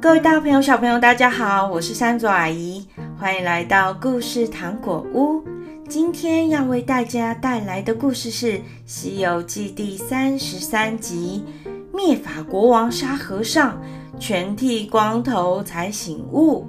[0.00, 2.86] 各位大朋友、小朋友，大家好，我是三佐阿姨，
[3.18, 5.42] 欢迎来到故事糖果屋。
[5.88, 8.52] 今天要为大家带来的故事是
[8.86, 11.44] 《西游记》第三十三集：
[11.92, 13.76] 灭法国王沙和尚，
[14.20, 16.64] 全剃光头才醒悟。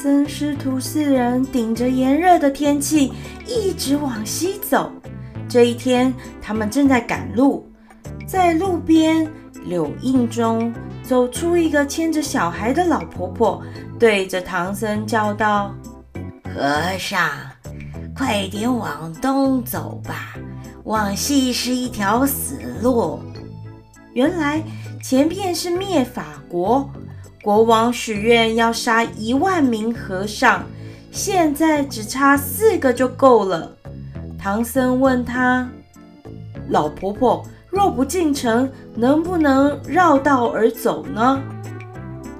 [0.00, 3.12] 唐僧师徒四人顶着炎热的天气，
[3.46, 4.90] 一直往西走。
[5.46, 6.10] 这一天，
[6.40, 7.70] 他们正在赶路，
[8.26, 9.30] 在路边
[9.66, 10.72] 柳荫中
[11.02, 13.62] 走出一个牵着小孩的老婆婆，
[13.98, 15.74] 对着唐僧叫道
[16.56, 17.28] ：“和尚，
[18.16, 20.34] 快点往东走吧，
[20.84, 23.20] 往西是一条死路。”
[24.14, 24.62] 原来
[25.02, 26.88] 前面是灭法国。
[27.42, 30.66] 国王许愿要杀一万名和尚，
[31.10, 33.74] 现在只差四个就够了。
[34.38, 35.66] 唐僧问他
[36.68, 41.42] ：“老婆婆，若不进城，能不能绕道而走呢？”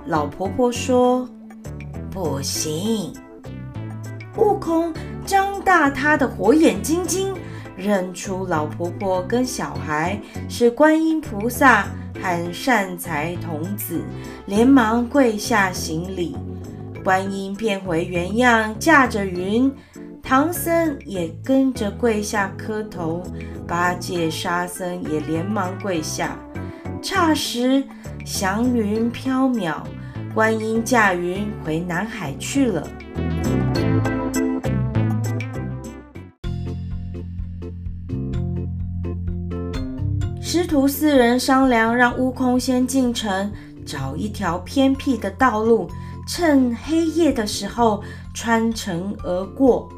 [0.06, 1.26] 老婆婆说
[2.12, 3.12] ：“不行。”
[4.36, 4.92] 悟空
[5.24, 7.34] 张大他的火眼金睛，
[7.74, 11.86] 认出老婆婆跟小孩是观音菩萨。
[12.20, 14.02] 喊善财童子
[14.46, 16.36] 连忙跪下行礼，
[17.04, 19.70] 观音变回原样，驾着云，
[20.22, 23.22] 唐僧也跟着跪下磕头，
[23.66, 26.36] 八戒、沙僧也连忙跪下。
[27.02, 27.82] 霎时，
[28.24, 29.76] 祥云飘渺，
[30.34, 32.86] 观音驾云回南海去了。
[40.52, 43.52] 师徒四人商量，让悟空先进城，
[43.86, 45.88] 找一条偏僻的道路，
[46.26, 48.02] 趁黑夜的时候
[48.34, 49.88] 穿城而过。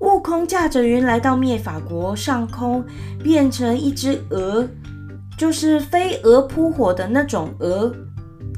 [0.00, 2.84] 悟空驾着云来到灭法国上空，
[3.22, 4.68] 变成一只蛾，
[5.38, 7.94] 就是飞蛾扑火的那种蛾。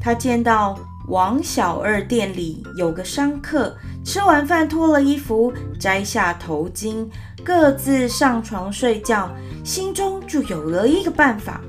[0.00, 0.78] 他见到
[1.08, 7.06] 王小二店里有个商客，吃完饭脱了衣服，摘下头巾。
[7.44, 9.30] 各自上床睡觉，
[9.62, 11.60] 心中就有了一个办法。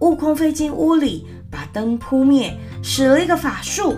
[0.00, 3.96] 悟空飞进屋里，把灯扑灭，使了一个法术，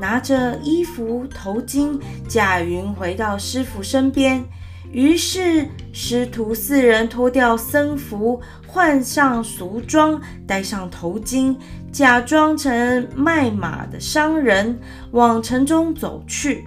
[0.00, 4.44] 拿着衣服、头巾，驾云回到师傅身边。
[4.90, 11.56] 于是师徒四人脱掉僧服，换上俗装，戴上头巾，
[11.92, 14.76] 假装成卖马的商人，
[15.12, 16.66] 往城中走去。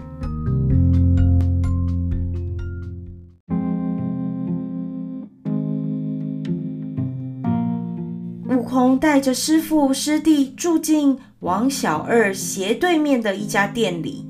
[8.99, 14.27] 带着师父师弟住进王小二斜对面的一家店里，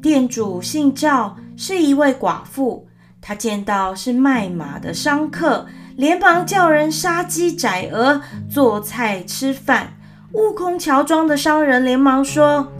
[0.00, 2.86] 店主姓赵，是一位寡妇。
[3.20, 5.66] 他见到是卖马的商客，
[5.96, 9.98] 连忙叫人杀鸡宰鹅做菜吃饭。
[10.32, 12.72] 悟空乔装的商人连忙说：“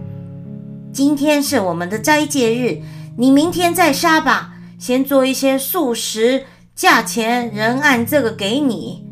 [0.92, 2.80] 今天是我们的斋戒日，
[3.18, 9.04] 你明天再杀吧，先做一些素食，价钱仍按这个给你。”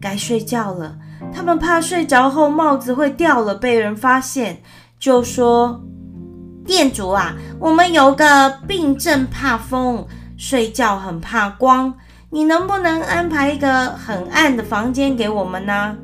[0.00, 0.96] 该睡觉了，
[1.32, 4.62] 他们怕睡着后帽子会掉了，被人发现，
[4.98, 5.82] 就说
[6.64, 10.06] ：“店主啊，我们有个病症怕风，
[10.36, 11.94] 睡觉很怕光，
[12.30, 15.96] 你能不能安排一个很暗的房间给我们呢？”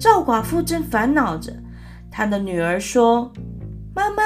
[0.00, 1.52] 赵寡妇正烦恼着，
[2.10, 3.30] 她的女儿说
[3.94, 4.22] ：“妈妈，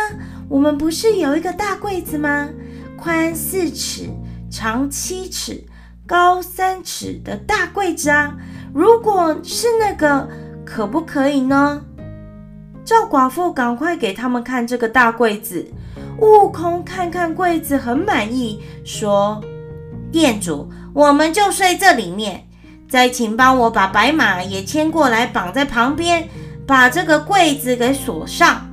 [0.49, 2.49] 我们不是有一个大柜子吗？
[2.97, 4.09] 宽四尺，
[4.49, 5.65] 长七尺，
[6.07, 8.37] 高三尺的大柜子啊。”
[8.75, 10.29] 如果是那个，
[10.65, 11.81] 可不可以呢？
[12.85, 15.65] 赵寡妇赶快给他们看这个大柜子。
[16.19, 19.41] 悟空看看柜子，很满意，说
[20.11, 22.49] ：“店主，我们就睡这里面。
[22.89, 26.29] 再请帮我把白马也牵过来，绑在旁边，
[26.67, 28.69] 把这个柜子给锁上。”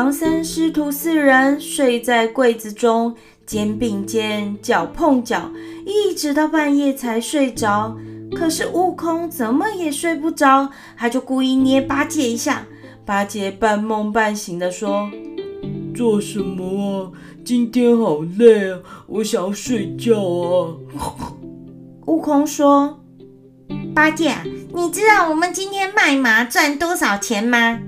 [0.00, 3.14] 唐僧师徒四人睡在柜子中，
[3.44, 5.50] 肩并肩，脚碰脚，
[5.84, 7.94] 一直到半夜才睡着。
[8.34, 12.64] 可是悟空怎么也睡不着，他就故意捏八戒一下。
[13.04, 15.10] 八戒半梦半醒地说
[15.94, 17.12] ：“做什么啊？
[17.44, 20.76] 今天好累啊，我想要睡觉啊。
[22.08, 23.02] ”悟空说
[23.94, 24.34] ：“八戒，
[24.74, 27.78] 你知道我们今天卖马赚多少钱吗？”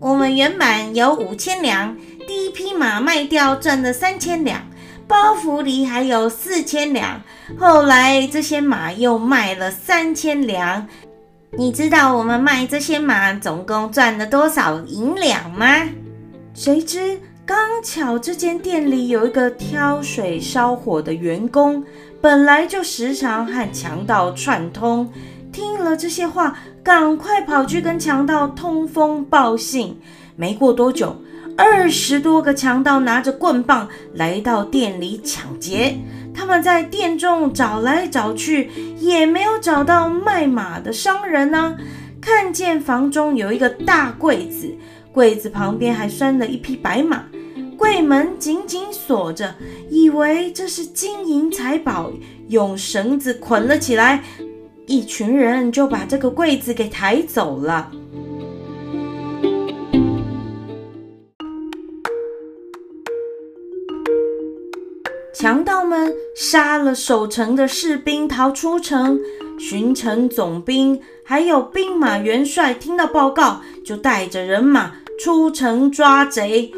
[0.00, 1.94] 我们原本有五千两，
[2.26, 4.62] 第一匹马卖掉赚了三千两，
[5.06, 7.20] 包袱里还有四千两。
[7.58, 10.88] 后来这些马又卖了三千两，
[11.50, 15.66] 你知道我们卖这些马总共赚了多少银两吗？
[16.54, 21.84] 谁知刚巧这间店里有一个挑水烧火的员工，
[22.22, 25.12] 本来就时常和强盗串通，
[25.52, 29.98] 听了这些话，赶快跑去跟强盗通风报信。
[30.36, 31.14] 没过多久，
[31.56, 35.98] 二十多个强盗拿着棍棒来到店里抢劫。
[36.32, 41.76] 他们在店中找来找去，也没有找到卖马的商人呢、
[42.20, 44.74] 看见房中有一个大柜子，
[45.12, 47.24] 柜子旁边还拴了一匹白马，
[47.76, 49.54] 柜门紧紧锁着，
[49.90, 52.10] 以为这是金银财宝，
[52.48, 54.22] 用绳子捆了起来。
[54.90, 57.92] 一群人就把这个柜子给抬走了。
[65.32, 69.20] 强盗们杀了守城的士兵，逃出城。
[69.60, 76.72] 巡城总兵还有兵马元帅听到报告，就带着人马出城抓贼。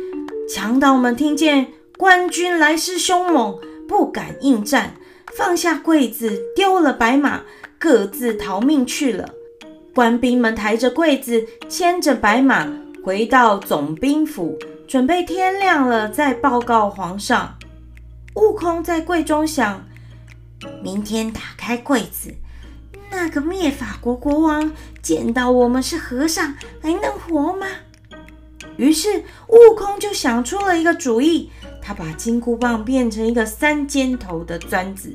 [0.47, 4.97] 强盗们听见官军来势凶猛，不敢应战，
[5.37, 7.41] 放下柜子，丢了白马，
[7.79, 9.29] 各自逃命去了。
[9.95, 12.67] 官兵们抬着柜子，牵着白马，
[13.05, 17.55] 回到总兵府，准备天亮了再报告皇上。
[18.35, 19.85] 悟空在柜中想：
[20.83, 22.35] 明天打开柜子，
[23.11, 27.67] 那个灭法国国王见到我们是和尚，还能活吗？
[28.79, 31.51] 于是悟空就想出了一个主意，
[31.83, 35.13] 他把金箍棒变成一个三尖头的钻子，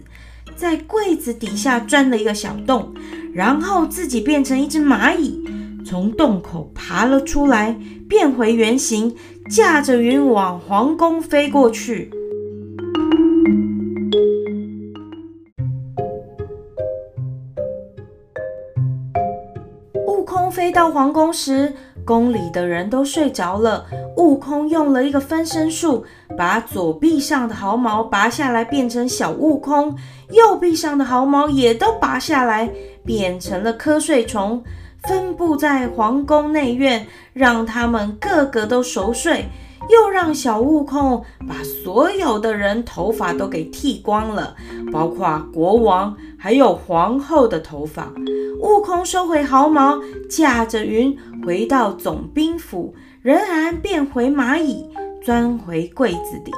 [0.55, 2.93] 在柜子底下钻了一个小洞，
[3.33, 5.41] 然后自己变成一只蚂蚁，
[5.85, 7.79] 从洞口爬了出来，
[8.09, 9.15] 变回原形，
[9.49, 12.11] 驾着云往皇宫飞过去。
[20.05, 21.73] 悟空飞到皇宫时，
[22.03, 23.85] 宫里的人都睡着了。
[24.17, 26.05] 悟空用了一个分身术，
[26.37, 29.95] 把左臂上的毫毛拔下来，变成小悟空；
[30.31, 32.69] 右臂上的毫毛也都拔下来，
[33.03, 34.63] 变成了瞌睡虫，
[35.07, 39.45] 分布在皇宫内院，让他们个个都熟睡。
[39.89, 44.53] 又让小悟空把所有的人头发都给剃光了，
[44.91, 48.11] 包括国王还有皇后的头发。
[48.59, 49.97] 悟空收回毫毛，
[50.29, 54.85] 驾着云回到总兵府，仍然变回蚂蚁，
[55.23, 56.51] 钻回柜子里。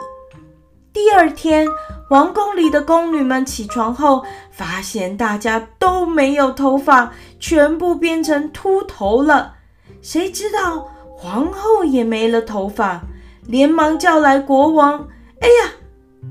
[0.92, 1.68] 第二天，
[2.10, 9.54] 王宫里的宫女们起床后，发现大家都没有头发，全部变成秃头了。
[10.02, 13.02] 谁知道皇后也没了头发，
[13.46, 15.08] 连忙叫来国王。
[15.42, 15.72] 哎呀，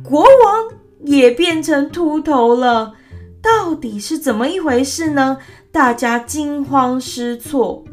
[0.02, 0.64] 国王
[1.04, 2.94] 也变成秃头了，
[3.40, 5.38] 到底是怎么一回事呢？
[5.70, 7.84] 大家惊慌失措。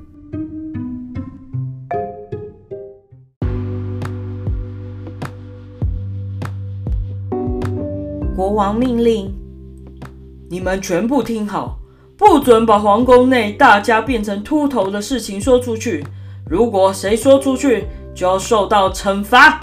[8.35, 9.33] 国王命令
[10.51, 11.79] ：“你们全部听好，
[12.17, 16.05] 不准把皇宫内大家变成秃头的事情说出去。
[16.49, 19.61] 如果谁说出去，就要受到惩罚。”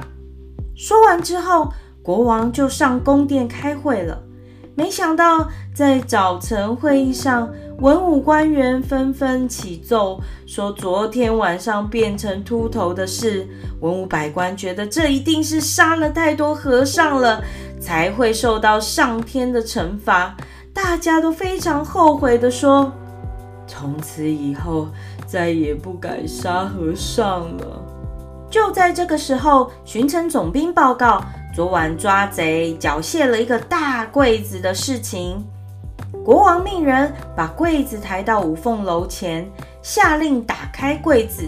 [0.74, 1.68] 说完之后，
[2.02, 4.22] 国王就上宫殿开会了。
[4.74, 7.46] 没想到，在早晨会议上，
[7.80, 13.46] 文武官员纷纷起奏，说昨天晚上变成秃头的事。
[13.80, 17.42] 文武百官觉得这一定是杀了太多和尚了，
[17.78, 20.34] 才会受到上天的惩罚。
[20.72, 22.90] 大家都非常后悔的说
[23.68, 24.88] ：“从此以后
[25.26, 27.82] 再也不敢杀和尚了。”
[28.48, 31.22] 就在这个时候，巡城总兵报告。
[31.52, 35.44] 昨晚抓贼缴械了一个大柜子的事情，
[36.24, 39.46] 国王命人把柜子抬到五凤楼前，
[39.82, 41.46] 下令打开柜子。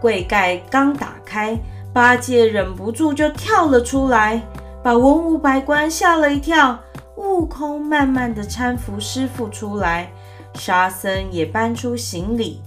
[0.00, 1.58] 柜盖刚打开，
[1.92, 4.40] 八戒忍不住就跳了出来，
[4.82, 6.78] 把文武百官吓了一跳。
[7.16, 10.10] 悟空慢慢地搀扶师傅出来，
[10.54, 12.62] 沙僧也搬出行李。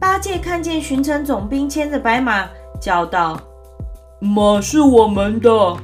[0.00, 2.48] 八戒看见巡城总兵牵着白马，
[2.80, 3.38] 叫道。
[4.20, 5.76] 马是我们的。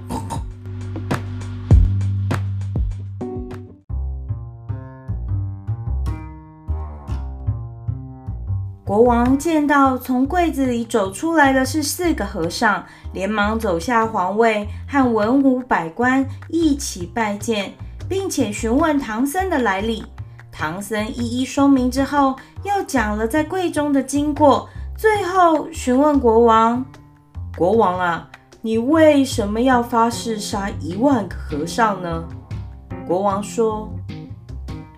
[8.85, 17.73] 国王见到从柜子里走出来的是四个和尚，连忙走下皇位，和文武百官一起拜见，
[18.09, 20.05] 并且询问唐僧的来历。
[20.51, 26.85] 唐僧一一说明之后，又讲了在柜中的经过，最后询问国王。
[27.57, 28.29] 国王啊，
[28.63, 32.25] 你为什么要发誓杀一万个和尚呢？
[33.07, 33.89] 国王说：“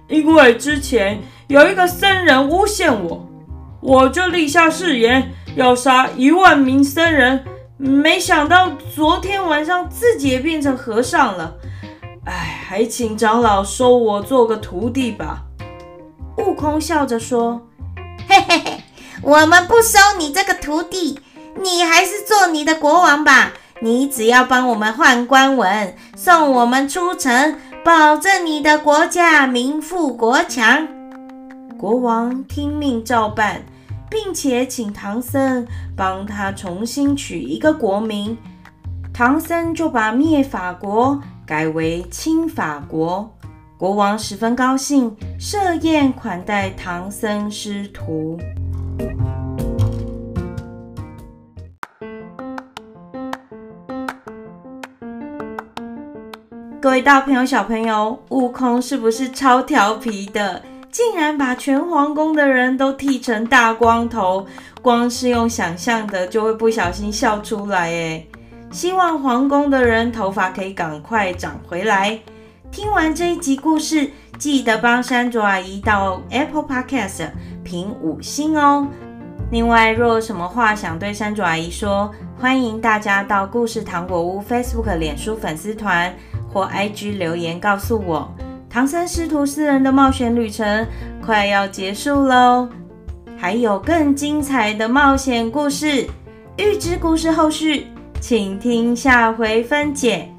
[0.08, 3.28] 因为之前有一个僧人诬陷我，
[3.82, 7.44] 我就立下誓言要杀一万名僧人。
[7.76, 11.56] 没想到昨天晚上自己也变成和尚了。
[12.24, 15.42] 哎，还请长老收我做个徒弟吧。
[16.38, 17.60] 悟空笑着说
[18.26, 18.82] ：“嘿嘿嘿，
[19.20, 21.20] 我们不收你这个徒弟，
[21.62, 23.52] 你还是做你的国王吧。
[23.80, 30.86] 你只要帮我们换官文，送我们出城，保证你的国家民富国强。”
[31.76, 33.62] 国王听命照办。
[34.08, 38.38] 并且请唐僧帮他重新取一个国名，
[39.12, 43.28] 唐僧就把灭法国改为清法国。
[43.76, 48.38] 国王十分高兴，设宴款待唐僧师徒。
[56.86, 60.62] 各位大朋友、小朋友，悟空是不是超调皮的？
[60.92, 64.46] 竟然把全皇宫的人都剃成大光头，
[64.80, 68.28] 光是用想象的就会不小心笑出来诶。
[68.70, 72.16] 希望皇宫的人头发可以赶快长回来。
[72.70, 77.30] 听完这一集故事，记得帮山竹阿姨到 Apple Podcast
[77.64, 78.86] 评五星哦。
[79.50, 86.14] 另外，若有什么话想对山竹阿姨说，欢迎大家到故事糖果屋 Facebook 脸书粉丝团
[86.52, 88.32] 或 IG 留言告诉我。
[88.68, 90.86] 唐僧师徒四人的冒险旅程
[91.24, 92.68] 快要结束喽，
[93.36, 96.06] 还有更精彩的冒险故事。
[96.58, 97.86] 预知故事后续，
[98.20, 100.30] 请听下回分解。